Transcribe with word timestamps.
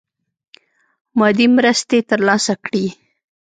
مادي 1.17 1.45
مرستي 1.55 1.99
تر 2.09 2.19
لاسه 2.27 2.53
کړي. 2.65 2.85